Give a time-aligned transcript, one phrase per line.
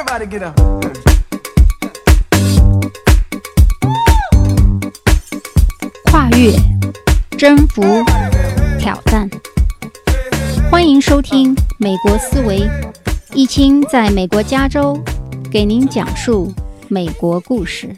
[0.00, 0.58] Everybody get up.
[6.10, 6.54] 跨越、
[7.36, 7.82] 征服、
[8.78, 9.28] 挑战。
[10.70, 12.60] 欢迎收听《美国思维》，
[13.34, 14.98] 易清在美国加州
[15.52, 16.50] 给您讲述
[16.88, 17.94] 美国故事。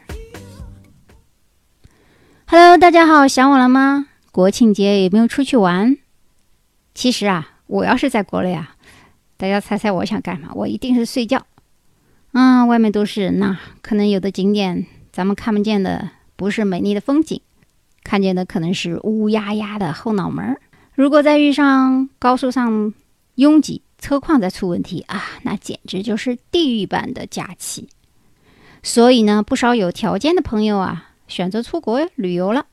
[2.47, 4.09] Hello，大家好，想我了吗？
[4.33, 5.97] 国庆节有没有出去玩？
[6.95, 8.75] 其实啊，我要是在国内啊，
[9.37, 10.49] 大家猜猜我想干嘛？
[10.57, 11.47] 我一定是睡觉。
[12.33, 17.41] 嗯，外面都是人呐，可能有的景点咱们看不见的，不是美丽的风景。
[18.03, 20.61] 看见的可能是乌压压的后脑门儿。
[20.95, 22.93] 如果再遇上高速上
[23.37, 27.89] 拥挤，车况再出问题啊，那简直就是地狱般的假期。
[28.83, 32.67] 所以呢，不少有条件的朋友啊，选择出国旅游了。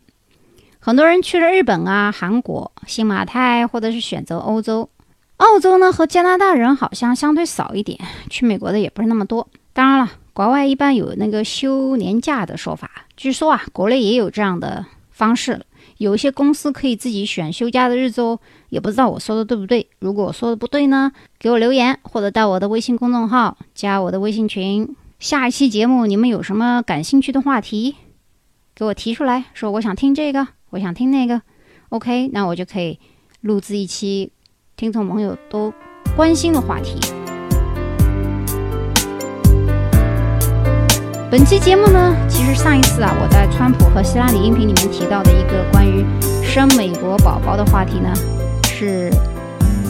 [0.80, 4.90] 很多人去了日本啊、韩国、新马泰，或者是选择欧洲、
[5.40, 8.00] 澳洲呢，和加拿大人好像相对少一点。
[8.30, 9.50] 去美国的也不是那么多。
[9.74, 12.90] 当然了，国外一般有那个休年假的说法。
[13.18, 14.86] 据说啊，国内也有这样的。
[15.12, 15.60] 方式，
[15.98, 19.86] 有一些公司可以自己选休假的日子哦，也不知道我说的对不对。
[20.00, 24.96] 如果我说的不对呢，给我留言或者到我的微信公众号加我的微信群。
[25.20, 27.98] 下一期节目你们有什么感兴趣的话题，
[28.74, 31.42] 给我提出来说，我想听这个，我想听那个。
[31.90, 32.98] OK，那我就可以
[33.42, 34.32] 录制一期
[34.80, 35.74] 听众朋友都
[36.16, 36.98] 关心的话题。
[41.30, 46.06] 本期节目呢，其实上一次啊，我在川普和希拉里音频里面提到的一个关于
[46.42, 48.14] 生美国宝宝的话题呢，
[48.64, 49.12] 是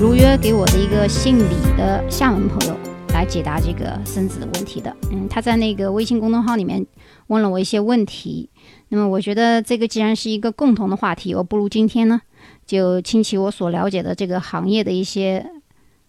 [0.02, 2.76] 如约给我的一个姓李的厦门朋友
[3.14, 4.92] 来解答这个生子的问题的。
[5.12, 6.84] 嗯，他在那个微信公众号里面
[7.28, 8.50] 问了我一些问题。
[8.88, 12.22] 那么我觉得这个既然是一个共同的话题，我不如今天呢，
[12.70, 15.52] 就倾其我所了解的这个行业的一些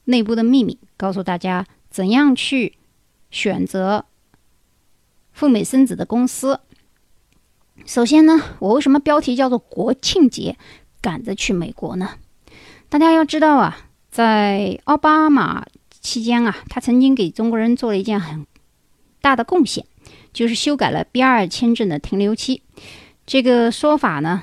[0.04, 2.76] 内部的秘密，告诉大家怎样去
[3.30, 4.04] 选择。
[5.32, 6.60] 赴美生子的公司，
[7.86, 10.58] 首先呢，我为什么标题叫做国庆节
[11.00, 12.10] 赶着去美国呢？
[12.90, 15.64] 大家要知道啊，在奥巴马
[16.02, 18.46] 期间啊，他曾经给中国人做了一件很
[19.22, 19.86] 大的贡献，
[20.34, 22.62] 就是修改了 B 二签证的停留期。
[23.24, 24.42] 这个说法呢，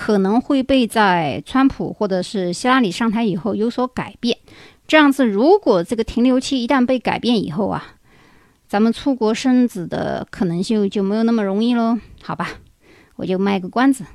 [0.00, 4.38] 可能会被在川普或者是希拉里上台以后有所改变。
[4.88, 7.84] 这样子，如果这个停留期一旦被改变以后啊，
[8.66, 12.48] 咱们出国生子的可能性就没有那么容易喽，好吧，
[13.16, 14.06] 我就卖个关子。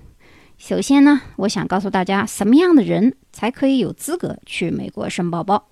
[0.57, 5.67] 首先呢，我想告诉大家，什么样的人才可以有资格去美国生宝宝？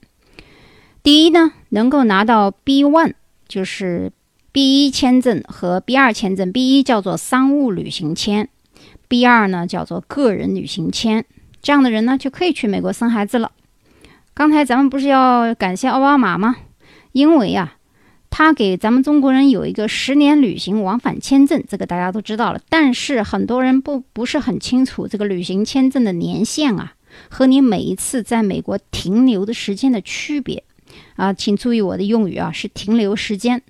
[1.02, 3.16] 第一呢，能够拿到 B one，
[3.48, 4.12] 就是
[4.52, 6.52] B 一签证和 B 二签证。
[6.52, 8.48] B 一叫做商务旅行签
[9.14, 11.24] ，B 二呢叫做个人旅行签。
[11.62, 13.52] 这样的人呢，就可以去美国生孩子了。
[14.34, 16.56] 刚才咱们不是要感谢奥巴马吗？
[17.12, 17.76] 因为啊。
[18.32, 22.60] 他给咱们中国人有一个十年旅行往返签证，这个大家都知道了。
[22.68, 26.96] 但是很多人不不是很清楚这个旅行签证的年限啊，
[27.30, 30.64] 和你每一次在美国停留的时间的区别
[31.16, 33.62] 啊，请注意我的用语啊，是停留时间。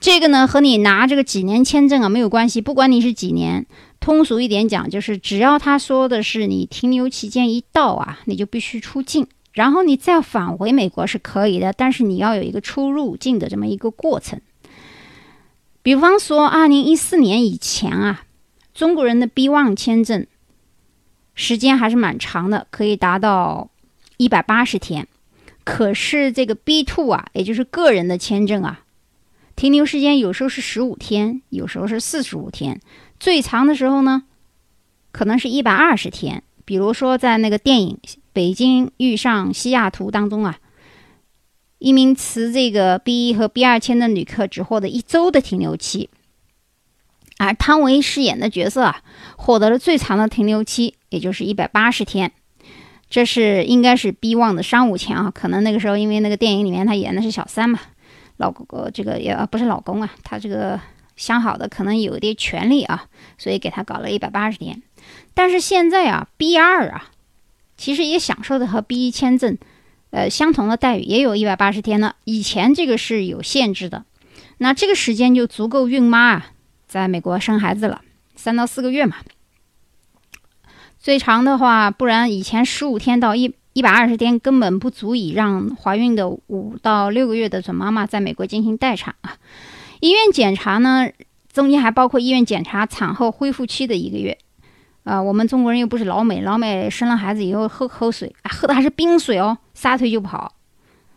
[0.00, 3.66] 这个呢和你拿这个几年签证啊没有关系，不管你是几年，
[4.00, 9.26] 通俗一点讲，就是只要他说的是你停留期间一到啊，你就必须出境。
[9.52, 14.40] 然后你再返回美国是可以的，但是你要有一个出入境的这么一个过程。
[15.82, 18.22] 比方说，二零一四年以前啊，
[18.72, 20.26] 中国人的 B one 签证
[21.34, 23.70] 时间还是蛮长的，可以达到
[24.16, 25.08] 一百八十天。
[25.70, 28.80] 可是这个 B two 啊，也就是个人的签证啊，
[29.54, 32.80] 停留时间有时候是十五天，有时候是四十五天，
[33.20, 34.22] 最长的时候呢，
[35.12, 36.42] 可能是一百二十天。
[36.64, 37.98] 比如说，在那个电影
[38.32, 40.58] 《北京遇上西雅图》当中啊，
[41.78, 46.08] 一名持这个 B 一和 B 二签的旅客只获得一周的停留期，
[47.36, 49.02] 而汤唯饰演的角色啊，
[49.36, 52.32] 获得了最长的停留期，也就是一百八十天。
[53.10, 57.80] 这是应该是 B one 的商务签啊，可能那个时候因为那个电影里面他演的是小三嘛，
[58.36, 60.78] 老公这个也不是老公啊，他这个
[61.16, 63.06] 相好的可能有点权利啊，
[63.38, 64.82] 所以给他搞了一百八十天。
[65.32, 67.10] 但是现在啊，B 二啊，
[67.76, 69.56] 其实也享受的和 B 一签证，
[70.10, 72.16] 呃，相同的待遇，也有一百八十天了。
[72.24, 74.04] 以前这个是有限制的，
[74.58, 76.46] 那这个时间就足够孕妈啊，
[76.86, 78.02] 在美国生孩子了，
[78.36, 79.16] 三到四个月嘛。
[80.98, 89.36] 最长的话，不然以前十五天到一一百二十天根本不足以让怀孕的五到六个月的准妈妈在美国进行待产啊。
[90.00, 91.08] 医院检查呢，
[91.52, 94.36] 中间还包括医院检查产后恢复期的一个月。
[95.04, 100.52] 啊，我们中国人又不是老美，老美生了孩子以后喝口水，喝的还是冰水哦，撒腿就跑，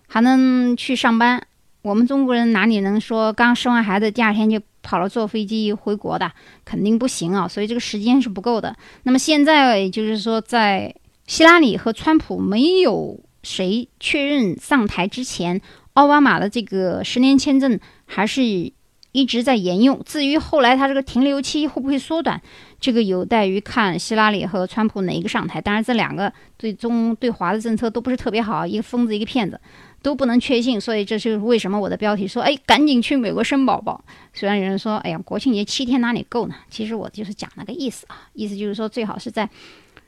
[0.08, 1.46] 还能去上班，
[1.82, 6.32] 我们中国人哪里能说刚生完孩子第二天就跑了坐飞机回国的？
[6.66, 7.48] 肯定不行啊！
[7.48, 8.76] 所以这个时间是不够的。
[9.04, 10.94] 那么现在就是说，在
[11.28, 15.62] 希拉里和川普没有谁确认上台之前，
[15.94, 20.02] 奥巴马的这个十年签证还是一直在沿用。
[20.06, 22.42] 至于后来他这个停留期会不会缩短，
[22.80, 25.62] 这个有待于看希拉里和川普哪一个上台。
[25.62, 29.60] 当然，这两个对中对华的政策都不是特别好，一个疯子，一个骗子。
[30.02, 34.04] 都不能确信，所以这就是为什么我的标题说，哎，赶紧去美国生宝宝。
[34.34, 36.56] 虽然有人说，哎呀，国庆节七天哪里够呢？
[36.70, 39.48] 其实我就是讲那个意思啊，意思就是说，最好是在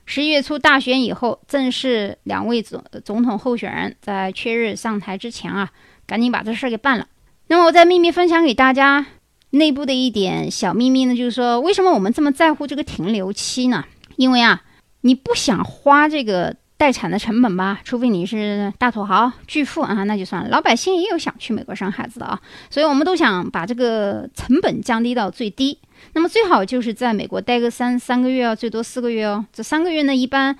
[0.06, 5.69] 十一月初大选以后，正式两位总总统候选人在确认上台之前啊，
[6.07, 7.07] 赶紧把这事儿给办了。
[7.48, 9.06] 那么我在秘密分享给大家
[9.51, 13.86] 内部的一点小秘密呢，就是说，为什么我们这么在乎这个停留期呢？
[14.16, 14.63] 因为啊，
[15.01, 16.56] 你不想花这个。
[16.83, 20.50] 待产的成本吧，除非你是大土豪巨富啊，那就算了。
[20.50, 22.38] 老百姓也有想去美国生孩子的啊，
[22.69, 25.80] 所以我们都想把这个成本降低到最低。
[26.12, 29.45] 那么最好就是在美国待个三三个月哦，最多四个月哦。
[29.53, 30.53] 这三个月呢，一般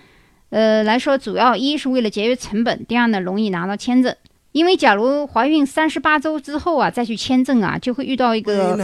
[0.50, 4.16] 呃来说，主要一是为了节约成本，第二呢容易拿到签证。
[4.54, 8.78] 因为假如怀孕三十八周之后啊再去签证啊，就会遇到一个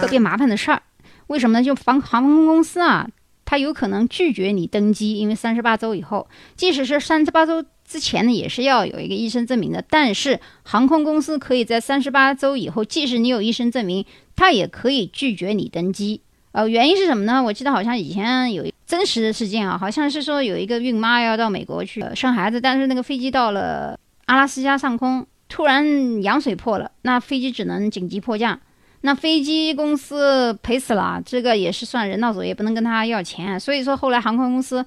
[0.00, 0.80] 特别麻烦的事儿。
[1.26, 1.64] 为什么呢？
[1.64, 3.08] 就航航空公司啊。
[3.52, 6.26] 他有可能拒绝你登机，因为三十八周以后，
[6.56, 9.84] 即使是三十八周之前呢，也是要有一个医生证明的。
[9.90, 16.22] 但是航空公司可以在三十八周以后，即使你有医生证明，他也可以拒绝你登机。
[16.52, 17.42] 呃，原因是什么呢？
[17.42, 28.58] 我记得好像以前有真实的事件啊，好像是说有一个孕妈要到美国去生孩子，但是那个飞机到了阿拉斯加上空，突然羊水破了，那飞机只能紧急迫降。
[29.02, 33.58] 那飞机公司赔死了，这个也是算人道主义，也不能跟他要钱。
[33.58, 34.84] 所以说后来航空公司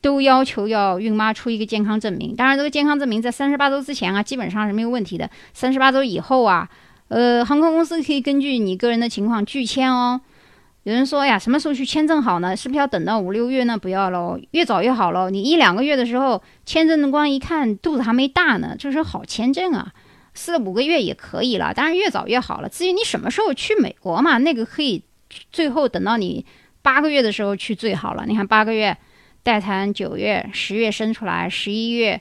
[0.00, 2.34] 都要求要孕妈出一个健康证明。
[2.36, 5.28] 当然，这个健康证明在三十八周之前啊，基本上是没有问题的。
[5.52, 6.68] 三十八周以后啊，
[7.08, 10.20] 呃，航空公司可以根据你个人的情况拒签哦。
[10.84, 12.56] 有人说呀，什么时候去签证好呢？
[12.56, 13.76] 是不是要等到五六月呢？
[13.76, 15.28] 不要喽，越早越好喽。
[15.28, 19.92] 你一两个月的时候，签证官一看肚子还没大呢，这是好签证啊。
[20.36, 22.68] 四五个月也可以了，当然越早越好了。
[22.68, 25.02] 至于你什么时候去美国嘛，那个可以
[25.50, 26.46] 最后等到你
[26.82, 28.24] 八个月的时候去最好了。
[28.28, 28.96] 你看八个月
[29.42, 32.20] 待产，九月、十月生出来，十一月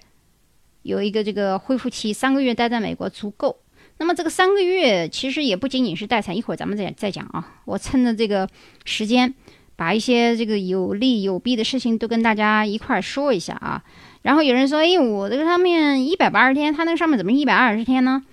[0.82, 3.60] 有一个这个恢复期，三个月待在美国足够。
[3.98, 7.62] 那么这个三个月其实也不仅仅是待产，一会儿咱们再再讲啊。
[7.66, 8.48] 我趁着这个
[8.86, 9.34] 时间，
[9.76, 13.84] 把一些这个有利有弊的事情都跟大家一块儿说一下啊。
[14.26, 18.24] 然后有人说：“哎，我这个上面一百八十天，他那个上面怎么一百二十天呢？”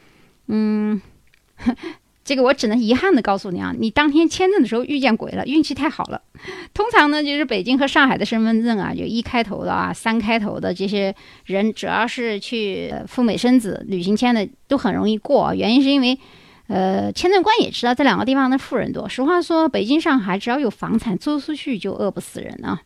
[0.48, 0.98] 嗯，
[2.24, 6.22] 这个我只能遗憾的告诉你啊，你当天签证的时候遇见鬼了，运气太好了。
[6.72, 15.54] 通常呢，就是北京和上海的身份证啊，就一开头的啊，三开头的这些人，只要是去赴美生子、旅行签的，都很容易过。
[15.54, 16.18] 原因是因为，
[16.68, 19.06] 呃，签证官也知道这两个地方的富人多。
[19.06, 22.80] 实话说，北京、上海只要有房产租出去，就饿不死人啊。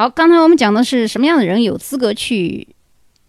[0.00, 2.68] 好，刚才我们讲的是什么样的人有资格去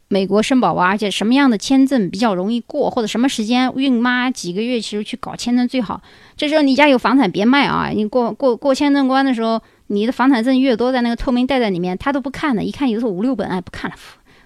[0.07, 6.01] 美国生宝宝，而且什么样的签证比较容易过，或者什么时间孕妈几个月其实去搞签证最好。
[6.37, 7.89] 这时候你家有房产别卖啊！
[7.89, 12.63] 你过过过签证关的时候，你的房产证越多，在那个透明袋袋里面，他都不看的。
[12.63, 13.97] 一看有时候五六本，哎，不看了，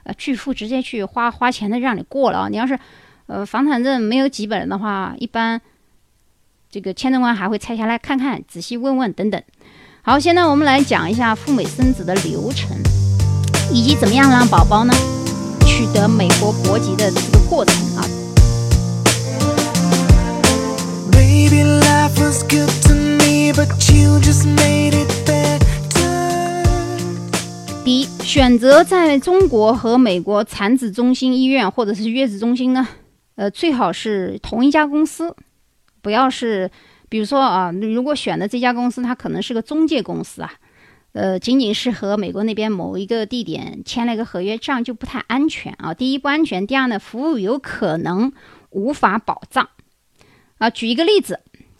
[0.05, 2.49] 呃，巨富直接去花花钱的让你过了啊！
[2.49, 2.75] 你要是
[3.27, 5.61] 呃房产证没有几本的话，一般
[6.71, 9.39] 这个签证官还会拆下来看看，仔细问问等等。
[10.07, 12.77] 好，现在我们来讲一下赴美生子的流程，
[13.73, 14.93] 以及怎么样让宝宝呢
[15.65, 18.05] 取得美国国籍的这个过程啊。
[27.83, 32.87] 第一，选择在中国和美国产子中心医院或者是月子中心呢，
[33.37, 35.35] 呃，最好是同一家公司，
[36.03, 36.69] 不要是。
[37.15, 40.51] 比如说啊，如果选的这家公司，它可能是个中介公司啊，
[41.13, 45.93] 呃，仅仅是和美国那边某一个地点签了一个合约，这样就不太安全啊。
[45.93, 48.33] 第一不安全，第二呢，服务有可能
[48.71, 49.69] 无法保障
[50.57, 50.69] 啊。
[50.69, 51.39] 举一个例子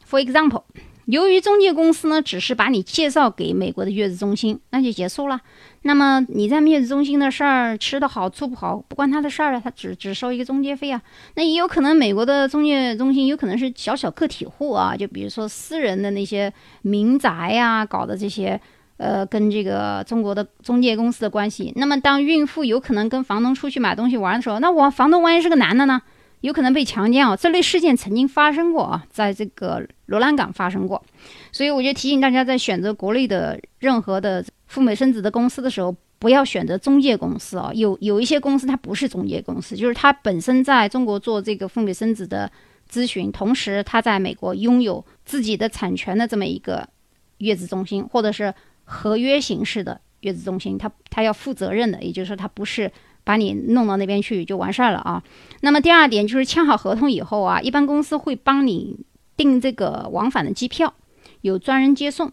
[0.10, 0.64] ，for example。
[1.04, 5.42] 由于中介公司呢，只是把你介绍给美国的月子中心，那就结束了。
[5.88, 11.00] 那么你在月子中心的事儿，吃的好住不好，不关他的事儿啊，他只只收一个中介费啊。
[11.36, 16.52] 那也有可能美国的中介中心有可能是小小个体户啊，就比如说私人的那些
[16.82, 18.60] 民宅呀，搞的这些，
[18.98, 21.72] 呃，跟这个中国的中介公司的关系。
[21.76, 26.02] 那么当孕妇有可能跟房东出去买东西玩的时候，那我房东万一是个男的呢？
[26.42, 31.04] 有可能被强奸哦，这类事件曾经发生过啊，在这个罗兰港发生过，
[31.52, 37.72] 所以我就提醒大家，在选择国内的任何的赴美生子的公司的时候，不要选择中介公司啊。
[37.74, 42.52] 有有一些公司它不是中介公司，就是它本身在中国做这个赴美生子的
[42.92, 46.90] 咨询，同时它在美国拥有自己的产权的这么一个
[47.38, 48.54] 月子中心，或者是
[48.84, 52.92] 合约形式的月子中心，它它要负责任的，也就是说它不是
[53.24, 55.24] 把你弄到那边去就完事儿了啊。
[55.62, 59.00] 那么第二点就是签好合同以后啊，一般公司会帮你
[59.38, 60.94] 订这个往返的机票，
[61.40, 62.30] 有专人接送。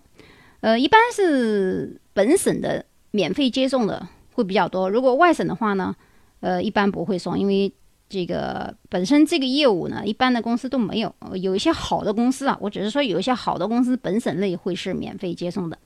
[0.62, 4.88] 呃，一般是本省的免费接送的会比较多。
[4.88, 5.94] 如果外省的话呢，
[6.38, 7.72] 呃，一般不会送，因为
[8.08, 11.12] 这个本身这个业务呢，一般的公司都没有。
[11.34, 15.76] 有一些好的公司啊，我只是说有一些好的公司本省内会是免费接送的。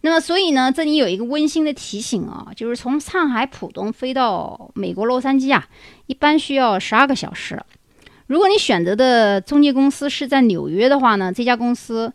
[0.00, 5.68] 那么，所以呢，这里有一个温馨的提醒啊，就是从上海浦东飞到美国洛杉矶啊，
[6.06, 7.62] 一般需要十二个小时。
[8.26, 12.10] 如果你选择的中介公司是在纽约的话呢，这家公司。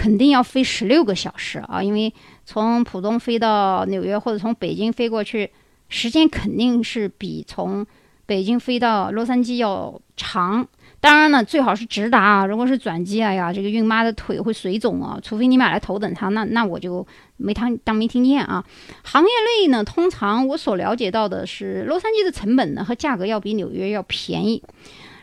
[0.00, 2.10] 肯定要飞十六个小时啊，因为
[2.46, 5.50] 从浦东飞到纽约或者从北京飞过去，
[5.90, 7.86] 时间肯定是比从
[8.24, 10.66] 北京飞到洛杉矶要长。
[11.00, 12.46] 当然了，最好是直达啊。
[12.46, 15.18] 如果是转机，哎呀，这个孕妈的腿会水肿啊。
[15.22, 18.64] 除非你买了头等舱，那那我就没当当没听见啊。
[19.02, 24.62] 行业内呢，通常我所了解到的是，洛杉矶的成本呢和价格要比纽约要便宜。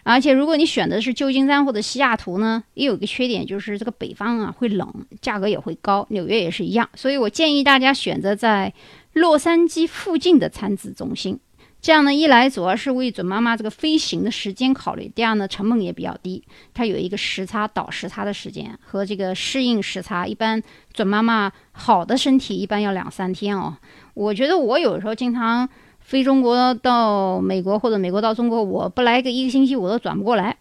[0.09, 6.07] 而且，如果你选的是旧金山或者西雅图呢，也有一个缺点，就是这个北方啊会冷，价格也会高。
[6.11, 8.73] 纽约也是一样，所以我建议大家选择在
[9.11, 11.37] 洛杉矶附近的产子中心。
[11.81, 16.41] 这样呢，一来主要是为准妈妈这个飞行的时间考虑，第二呢，成本也比较低。
[16.73, 23.75] 它有一个时差倒时差的时间和这个适应时差，一般准妈妈好的身体一般要两三天哦。
[24.13, 25.67] 我觉得我有时候经常。
[26.07, 30.55] 飞中国到美国或者美国到中国，我不来个一个星期我都转不过来。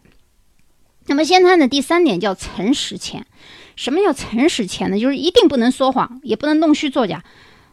[1.07, 3.25] 那么现在呢，第三点叫诚实签。
[3.77, 4.99] 什么叫诚实签呢？
[4.99, 7.23] 就是一定不能说谎，也不能弄虚作假。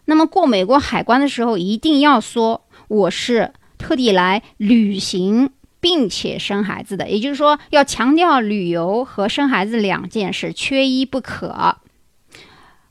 [0.06, 5.50] 那么过美国海关的时候，一定要说我是特地来旅行
[5.80, 11.78] 并且生孩子的，也就是说要强调旅游和生孩子两件事，缺一不可。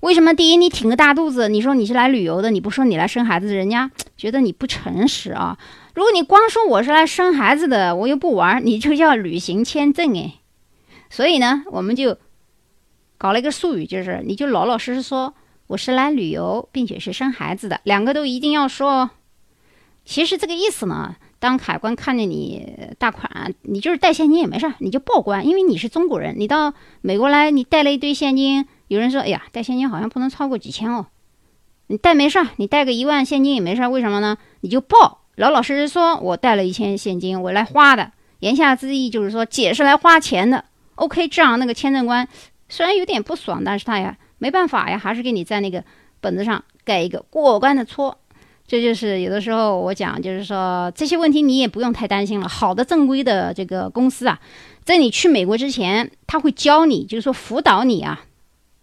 [0.02, 0.34] 为什么？
[0.34, 5.56] 第一，你挺个大肚子，你说你是来旅游的，你不说你来生孩子，人家 觉得你不诚实啊。
[5.94, 10.34] 如果你光说我是来生孩子的，我又不玩，你就叫旅行签证哎。
[11.08, 12.18] 所以呢，我们就
[13.16, 15.32] 搞了一个术语，就是你就老老实实说
[15.68, 19.08] 我是来旅游，并且是生孩子的，两个都一定要说。
[20.04, 22.68] 其实这个意思呢，当海关看见你
[22.98, 28.66] 大款，你就是带现金也没事儿，你就报关，因为你是中国人，你到美国来，你带了一堆现金。
[28.92, 31.06] 有人说：“哎呀，带现金好像不能超过几千哦。
[31.86, 33.88] 你带没事儿，你带个一万现金也没事儿。
[33.88, 34.36] 为什么呢？
[34.60, 38.12] 你就报，老老实实说，我带了一千现金，我来花的。
[38.40, 40.66] 言下之意就是说，姐是来花钱的。
[40.96, 42.28] OK，这样那个签证官
[42.68, 45.82] 虽然有点不爽，但是他呀没办法呀，还是给你在那个
[46.20, 48.18] 本子上盖一个过关的戳。
[48.66, 52.46] 这就是有的时候我讲，就是说这些问题你也不用太担心了。
[52.46, 54.38] 好的正规的这个公司啊，
[54.84, 58.26] 在你去美国之前，他会教你，就是说辅导你啊。”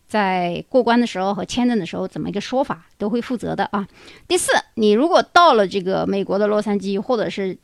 [0.10, 3.88] 在过关的时候和签证的时候，怎么一个说法都会负责的啊。
[4.28, 7.56] 第四，你如果到了这个美国的洛杉矶，或者是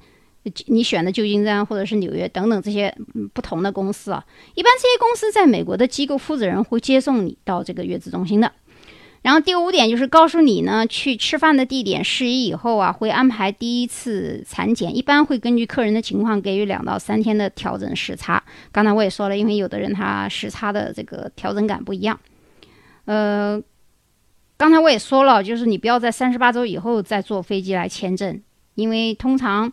[0.68, 2.96] 你选的旧金山或者是纽约等等这些
[3.34, 4.24] 不同的公司啊，
[4.54, 8.52] 一般这些公司在美国的机构负责人会接送你到这个月子中心的。
[9.24, 18.44] 然后第五点就是告诉你呢，去吃饭的地点适宜以后啊，会安排第一次产检，一般会根据客人的情况给予两到三天的调整时差。
[18.72, 22.20] 刚才我也说了，因为有的人他时差的这个调整感不一样。
[23.06, 23.62] 呃，
[24.58, 28.42] 刚才我也说了，就是你不要在三十八周以后再坐飞机来签证，
[28.76, 29.72] 因为通常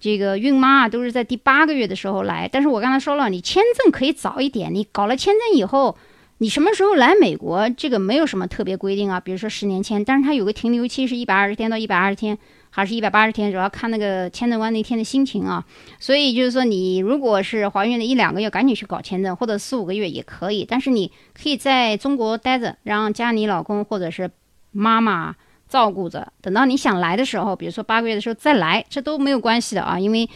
[0.00, 2.48] 这个孕妈啊都是在第八个月的时候来。
[2.50, 5.96] 但是我刚才说了，你签证可以早一点，你搞了签证以后，
[6.38, 9.18] 你什么时候来美国，这个没有什么特别规定啊。
[9.18, 12.38] 比如说十年签，但是它有个停留期是一百二十天到一百二十天。
[12.70, 15.64] 还是一百八十天，主要看那个签证官那天的心情啊。
[15.98, 20.64] 所以就是说，你如果是怀孕了一两个月，赶紧去搞签证，或者四五个月也可以。
[20.68, 24.30] 但是你可以在中国待着，让家里老公或者是
[24.70, 25.34] 妈妈
[25.68, 26.32] 照顾着。
[26.40, 29.98] 等到你想来的时候，比如说八个月的时候再来，这都没有关系的啊。
[29.98, 30.28] 因为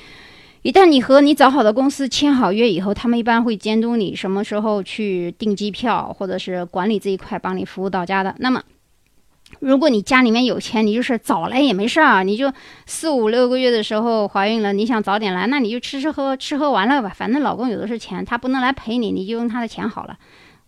[0.62, 8.34] 一旦你和你找好的公司签好约以后，他们一般会监督你什么时候去订机票，或者是管理这一块，帮你服务到家的。
[8.38, 8.62] 那么。
[9.61, 12.52] 如果你家里面有钱，你就是早来也没事儿，你就
[12.87, 20.18] 四五六个月的时候怀孕了，你想早点来，那你就吃吃喝吃喝玩乐吧，反正老公有的是钱，他不能来陪你，你就用他的钱好了。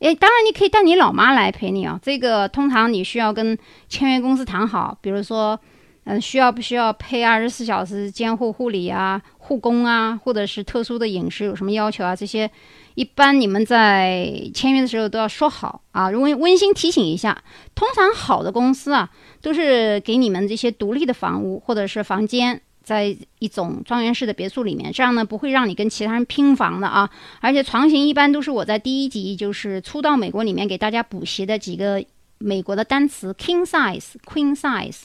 [0.01, 3.57] 诶，当然你可以带你老妈来陪你啊，这个通常你需要跟
[3.89, 5.59] 签约公司谈好，比如说，
[6.05, 12.15] 嗯，需要不需要配二十四小时监护护理啊、护工啊，或者是特殊的饮食有什么要求啊？
[12.15, 12.51] 这些
[12.95, 16.11] 一般你们在签约的时候都要说好啊。
[16.11, 17.43] 如果温馨提醒一下，
[17.75, 19.11] 通常好的公司啊，
[19.41, 27.11] 都是给你们这些独立的房屋或者是房间，在一种庄园式的别墅里面，这样呢不会让你跟其他人拼房的啊。
[27.41, 32.05] 而且床型一般都是我在第一集就是初到美国里面给大家补习的几个
[32.39, 35.03] 美国的单词：king size、queen size。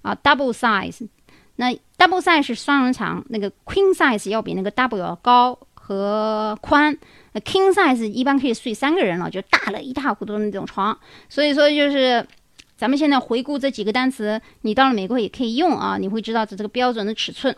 [0.00, 1.08] 啊，double size，
[1.56, 6.94] 那 double size 是双人床，那个 queen size 要比那个 double 要高和宽，
[7.32, 10.94] 那 king size 一般可以睡三个人了，就大了一塌糊涂的那种床。
[11.30, 12.26] 所以说，就是
[12.76, 17.56] 咱们现在回顾这几个单词，你到了美国也可以用啊，你会知道这这个标准的尺寸。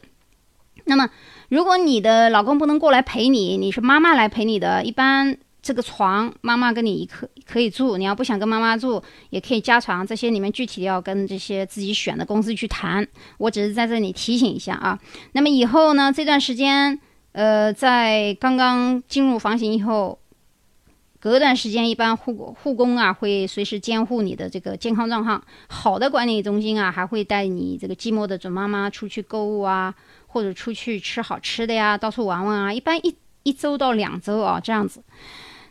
[0.85, 1.11] 那么，
[1.49, 5.37] 如果你的老公不能过来陪你，你是妈妈来陪你的，一般。
[5.63, 7.99] 这个床，妈妈跟你可可以住。
[7.99, 10.07] 你要不想跟妈妈住，也可以加床。
[10.07, 13.07] 这些你们具体要跟这些自己选的公司去谈。
[13.37, 14.99] 我只是在这里提醒一下啊。
[15.33, 16.99] 那么以后呢，这段时间，
[17.33, 20.19] 呃，在刚刚进入房型以后，
[21.21, 25.41] 隔段时间，一般护护工啊会随时监护你的这个健康状况。
[25.69, 29.95] 好的管理中心啊，还会带你这个寂寞的准妈妈出去购物啊，
[30.27, 32.73] 或者出去吃好吃的呀，到处玩玩啊。
[32.73, 35.03] 一般一一周到两周啊，这样子。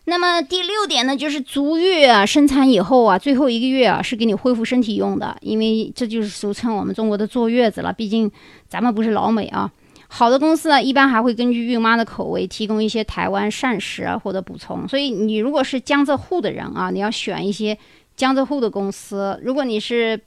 [0.06, 7.92] 那么第六点呢，就是足月啊，生产以后啊，最后一个月啊，是给你恢复身体用的，因为这就是俗称我们中国的坐月子了。
[7.92, 8.32] 毕竟
[8.68, 9.70] 咱们不是老美啊。
[10.10, 14.86] 好的公司呢，一般还会根据孕妈的口味提供一些台湾膳食啊或者补充。
[14.88, 17.78] 所以你如果是江浙沪的人啊，你要选一些
[18.18, 19.39] 江浙沪的公司。
[19.42, 20.20] 如果你是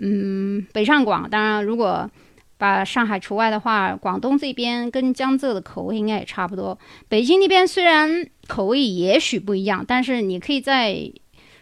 [0.00, 2.10] 嗯北上广，当然如果。
[2.58, 6.78] 把上海除外的话，广东这边跟江浙的口味应该也差不多。
[7.06, 11.12] 北京那边虽然口味也许不一样，但是你可以在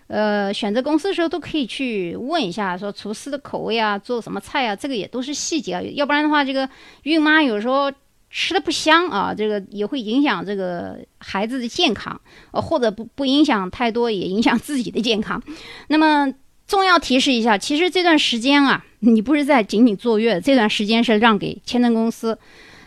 [0.06, 5.82] 呃选择公司的时候都可以去问一下，说厨师的口味啊，做什么菜啊，这个也都是细节啊。
[5.94, 6.68] 要不然的话，这个
[7.02, 7.92] 孕妈有时候
[8.30, 12.20] 吃的不香啊，这个也会影响这个孩子的健康，
[12.52, 15.42] 呃，或者不不影响太多，也影响自己的健康。
[15.88, 16.32] 那么。
[16.66, 22.38] 重要提示一下，其实这段时间啊，你不是在仅仅坐月，这段时间是让给签证公司，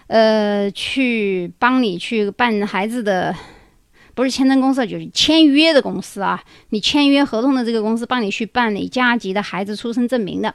[0.08, 3.36] 呃，去帮你去办孩子的。
[4.18, 6.44] 不是签证公司，就是签约的公司啊。
[6.70, 10.51] 你签约合同的这个公司帮你去办理加急的孩子出生证明的。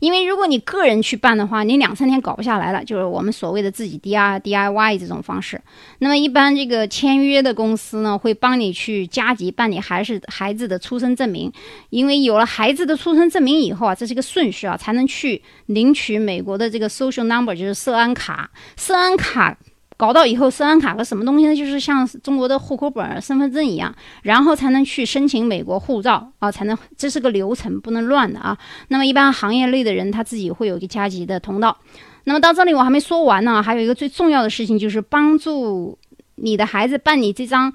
[0.00, 5.58] 因为如果你个人去办的话，你两三天搞不下来了，就是我们所谓的自己 D I D I Y 这种方式。
[6.00, 11.50] 那么一般这个签约的公司呢，会帮你去加急办理孩子孩子的出生证明。
[11.88, 18.50] 因为有了孩子的出生证明以后啊，这是个顺序啊，才能去领取美国的这个 Social Number，就是社安卡。
[18.76, 19.56] 社安卡。
[19.96, 21.56] 搞到以后，社安卡和什么东西呢？
[21.56, 28.56] 就是像中国的户口本、身份证一样，然后才能去申请美国护照啊，才能这是个流程，不能乱的啊。
[28.88, 31.76] 那么一般行业内的人他自己会有一个加急的通道。
[32.24, 35.98] 那么到这里我还没说完呢，还有一个最重要的事情就是帮助
[36.34, 37.72] 你的孩子办理这张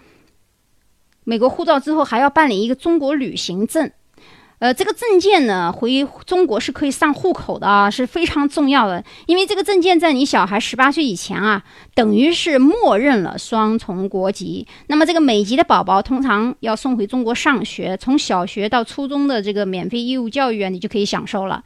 [1.23, 3.91] 美国护照之后，还要办理一个中国旅行证。
[4.61, 9.03] 呃，这个证件呢，回中国是可以上户口的啊，是非常重要的。
[9.25, 11.63] 因为这个证件在你小孩十八岁以前啊，
[11.95, 14.67] 等于是默认了双重国籍。
[14.85, 21.63] 那么这个美籍的宝宝通常要送回中国上学，从小学到初中的这个免费义务教育啊，你就可以享受了。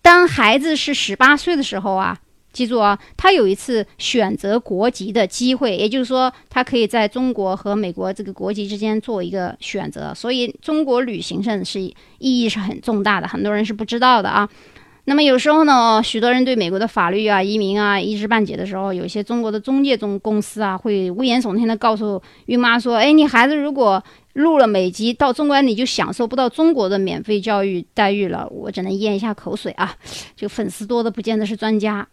[0.00, 2.16] 当孩子是十八岁的时候啊。
[2.56, 10.14] 记住啊，他有一次选择国籍的机会，也就是说，他可以在中国和美国这个国籍之间做一个选择。
[10.14, 14.48] 所以，中国旅行证是意义是很重大的，很多人是不知道的啊。
[15.08, 29.94] 那么有时候呢，许多人对美国的法律啊、移民啊一知半解的时候，有些中国的中介中公司啊，会危言耸听的告诉孕妈说：“哎，你孩子如果入了美籍到中国，你就享受不到中国的免费教育待遇了。”我只能咽一下口水啊，
[30.34, 32.08] 就粉丝多的不见得是专家。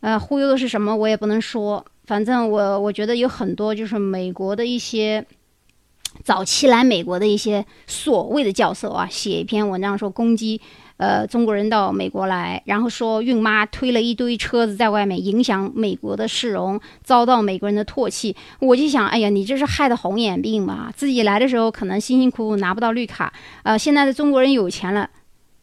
[0.00, 0.94] 呃，忽悠的是什么？
[0.96, 1.84] 我也不能说。
[2.04, 5.24] 反正我我觉得有很多，就是美国的一些
[6.24, 10.60] 早期来美国的一些所谓的教授啊，写一篇文章说攻击
[10.96, 18.34] 呃中国人到美国来，然后说孕妈推了一堆车子在外面影响美国的市容，遭到美国人的唾弃。
[18.58, 20.92] 我就想，哎呀，你这是害的红眼病吧？
[20.96, 23.32] 自己来的时候可能辛辛苦苦拿不到绿卡，
[23.62, 25.08] 呃，现在的中国人有钱了。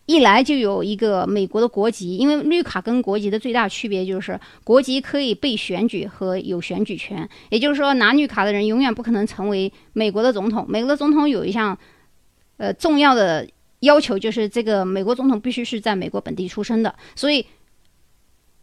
[0.07, 10.65] 一来就有一个美国的国籍，因为绿卡跟国籍的最大区别就是国籍可以被选举和有选举权，也就是说拿绿卡的人永远不可能成为美国的总统。
[10.67, 11.77] 美国的总统有一项，
[12.55, 13.45] 呃，重要的
[13.81, 17.45] 要求就是这个美国总统必须是在美国本地出生的，所以，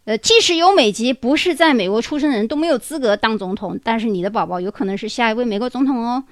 [0.07, 6.25] 呃，即使有美籍，不是在美国出生的人都没有资格当总统，但是你的宝宝有可能是下一位美国总统哦。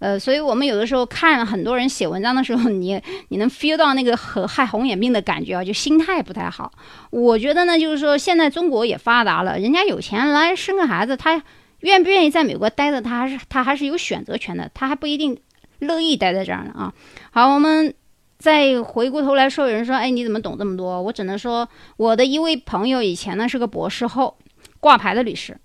[0.00, 6.70] 呃，所以我们有的时候看很多人写文章的时候，你 你能 feel 到那个很害红眼病的感觉啊，就心态不太好。
[7.10, 11.42] 我觉得呢，就是说现在中国也发达了，人家有钱来生个孩子，他
[11.80, 15.38] 愿不愿意在美国待着，他还是他还是有选择权的，他还不一定
[15.78, 16.92] 乐意待在这儿呢啊。
[17.30, 17.94] 好，我们
[18.38, 21.00] 再回过头来说，有人说，哎，你怎么懂这么多？
[21.00, 24.36] 我只能说，我的一位朋友以前呢是个博士后，
[24.80, 25.56] 挂牌的律师，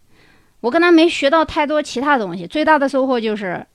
[0.62, 3.66] 我跟他没学到太多其他东西，最大的收获就是。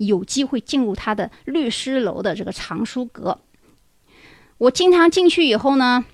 [0.00, 3.38] 有机会进入他的律师楼的这个藏书阁，
[4.58, 6.04] 我经常进去以后呢。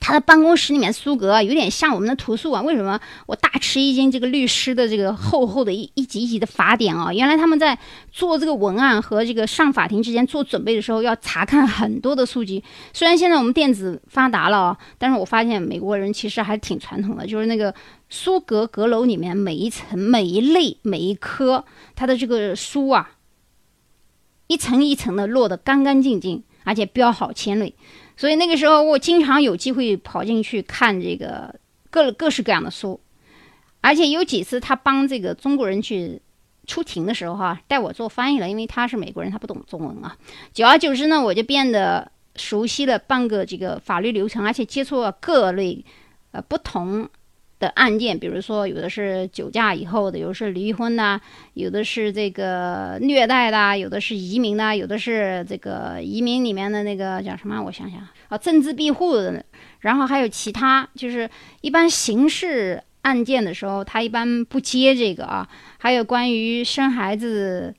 [0.00, 4.08] 他的办公室里面书阁有点像我们的图书馆，为什么我大吃一惊？
[4.10, 7.76] 这个律师的这个厚厚的一一集一集的法典啊，原来他们在
[8.12, 12.62] 做这个文案和这个上法庭之前做准备的时候，要查看很多的书籍。
[12.92, 17.74] 虽然现在我们电子发达了啊，但是我发现美国人其实还挺传统的，就是那个
[18.08, 23.16] 书阁阁楼里面每一层、每一类、每一科，它的这个书啊，
[24.46, 27.74] 一层一层的落得干干净净，而且标好签类。
[28.16, 31.54] 所以那个时候，我经常有机会跑进去看这个
[31.90, 32.98] 各各式各样的书，
[33.82, 36.20] 而且有几次他帮这个中国人去
[36.66, 40.16] 出庭的时候，哈，带我做翻译了，因为他是美国人，他不懂中文啊。
[40.54, 45.84] 久而久之呢，我就变得熟悉了半个这个法律流程，而且接触了各类
[46.30, 47.06] 呃不同。
[47.58, 51.20] 的案件，比如说有的是酒驾以后的，有的是离婚呐，
[51.54, 57.60] 有的是这个虐待的，有的是移民呐，有的是这个移民里面的那个叫什么？
[57.60, 59.44] 我想想啊，政治庇护的，
[59.80, 61.28] 然后还有其他，就是
[61.60, 65.48] 一般刑事案件的时候，他一般不接这个啊。
[65.78, 67.74] 还有关于生孩子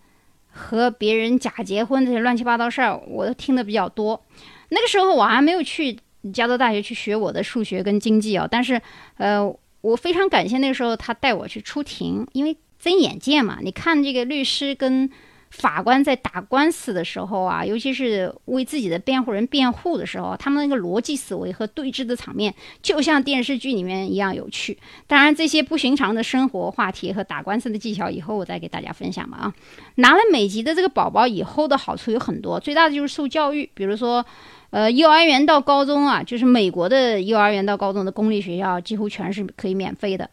[0.52, 4.22] 和别人假结婚这些乱七八糟事儿，我都听的比较多。
[4.70, 5.98] 那个时候我还没有去
[6.34, 8.82] 加州大学去学我的数学跟经济啊，但是
[9.16, 9.50] 呃。
[9.82, 13.60] 我非常感谢那时候他带我去出庭，因为睁眼见嘛。
[13.62, 15.10] 你看这个律师跟
[15.52, 24.78] 法官在打官司的时候啊，尤其是为自己的辩护人辩护的时候，他们那个逻辑思维和对峙的场面，就像电视剧里面一样有趣。
[25.08, 29.38] 当然，这些不寻常的生活话题和打官司的技巧，以后我再给大家分享吧。
[29.38, 29.54] 啊，
[29.96, 34.26] 拿了美籍的这个宝宝以后的好处有很多，最大的就是受教育，比如说。
[34.72, 40.30] 呃，幼儿园到高中啊，就是美国的幼儿园到高中的公立学校几乎全是可以免费的。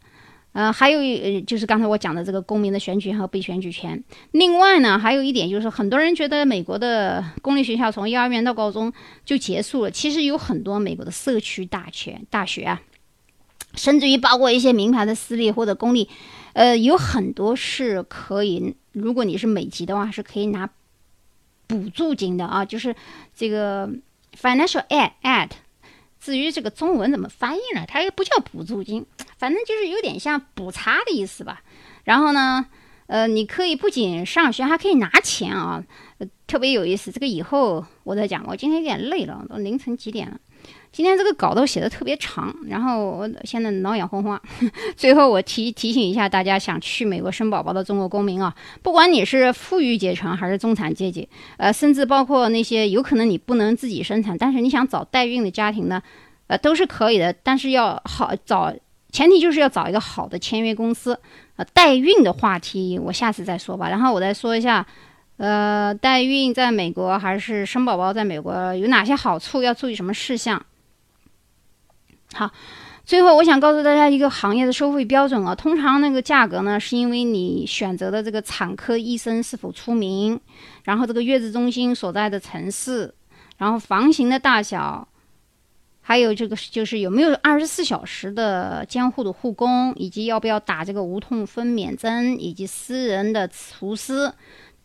[0.56, 4.02] 呃，还有呃，就是刚才我讲的这个公民的选举权和被选举权。
[4.30, 8.90] 另外呢，还有一点就是，很多人觉得美国的公立学校从幼儿园到高中
[9.22, 12.80] 就结束了，其实有很多美国的社区大学大学啊，
[13.74, 16.08] 甚至于包括一些名牌的私立或者公立，
[16.54, 20.70] 呃，有很多是可以，如果你是美籍的话，是可以拿
[21.66, 22.96] 补助金的啊，就是
[23.34, 23.90] 这个。
[24.38, 25.48] Financial aid aid，
[26.26, 27.84] 至于这个中文怎么翻译呢？
[27.86, 29.06] 它也不叫补助金，
[29.38, 31.62] 反正就是有点像补差的意思吧。
[32.02, 32.66] 然后呢，
[33.06, 35.84] 呃，你可以不仅上学，还可以拿钱啊，
[36.48, 37.12] 特别有意思。
[37.12, 38.44] 这个以后我再讲。
[38.48, 40.40] 我今天有点累了，都凌晨几点了。
[40.92, 44.40] 今天这个稿都写的特别长，然后我现在脑眼昏花。
[44.96, 56.02] 最后我提提醒一下大家，想去美国生宝宝的中国公民啊，不管你是富裕阶层还是中产阶级，呃，甚至包括那些有可能你不能自己生产，但是你想找代孕的家庭呢，
[56.46, 57.31] 呃，都是可以的。
[57.42, 58.72] 但是要好找，
[59.12, 61.18] 前提就是要找一个好的签约公司。
[61.57, 63.88] 呃，代孕的话题我下次再说吧。
[63.88, 64.87] 然后我再说一下，
[65.37, 70.64] 呃，代孕在美国还是生宝宝在美国有哪些好处，要注意什么事项。
[72.33, 72.51] 好，
[73.05, 75.55] 最后我想告诉大家一个行业的收费标准啊。
[75.55, 80.40] 通常那个价格呢，是因为你选择的这个产科医生是否出名，
[80.85, 83.14] 然后这个月子中心所在的城市，
[83.59, 85.07] 然后房型的大小，
[86.01, 94.33] 还有这个就是有没有二十四小时的监护的护工，以及要不要打这个无痛分娩针，以及私人的厨师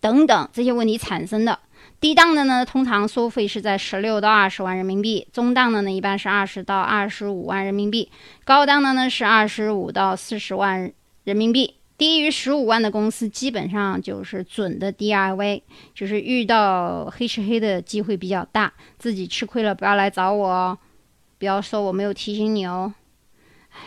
[0.01, 1.57] 等等这些问题产生的。
[1.99, 8.09] 低档的呢，通常收费是在十六到二十万人民币；中档的呢，一般是二十到二十五万人民币；
[8.43, 10.91] 高档的呢是二十五到四十万
[11.23, 11.75] 人民币。
[11.97, 15.61] 低于十五万的公司，基本上就是准的 DIY，
[15.93, 18.73] 就是遇到黑吃黑的机会比较大。
[18.97, 20.77] 自己吃亏了，不要来找我哦，
[21.37, 22.91] 不要说我没有提醒你哦。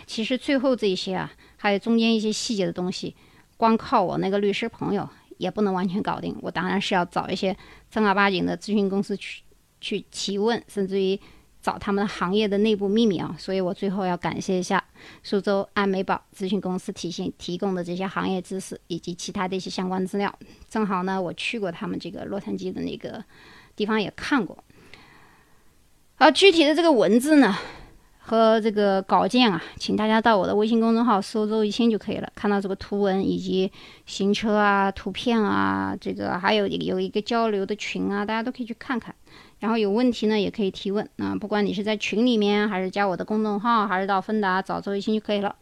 [0.07, 3.17] 其实最后这些啊，还有中间一些细节的东西，
[3.57, 5.09] 光靠我那个律师朋友。
[5.39, 7.57] 也不能完全搞定，我当然是要找一些
[7.91, 9.43] 正儿八经的咨询公司去
[9.81, 11.19] 去提问，甚至于
[11.61, 13.35] 找他们行业的内部秘密啊。
[13.39, 14.83] 所以我最后要感谢一下
[15.23, 20.33] 苏州安美宝咨询公司提醒提供的这些行业知识以及其他的一些相关资料。
[20.69, 23.25] 正好呢，我去过他们这个洛杉矶的那个
[23.75, 24.57] 地方也看过。
[26.17, 27.57] 而具体的这个文字呢，
[28.27, 33.71] 和这个稿件啊，请大家到我的微信公众号搜“周一清”就可以了，看到这个图文以及
[34.07, 39.15] 行车啊、图片啊，这个还有有一个交流的群啊，大家都可以去看看。
[39.61, 45.55] 然后有问题呢，也可以提问啊，不管你是在群里面，还是加我的公众号，还是到芬达找周一清就可以了。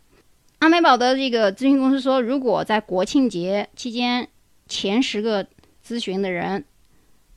[0.61, 4.29] 阿美宝的这个咨询公司说，如果在国庆节期间
[4.69, 5.45] 前十个
[5.85, 6.65] 咨询的人。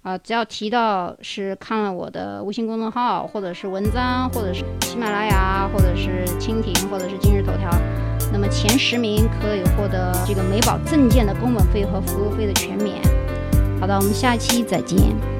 [0.05, 7.67] 啊，只要提到是看了我的微信公众号，或者是文章，或者是喜马拉雅，或者是蜻蜓，或者是今日头条，
[8.31, 13.01] 那么前十名可以获得这个美宝证件的工本费和服务费的全免。
[13.81, 15.34] 好的，我们下期再见。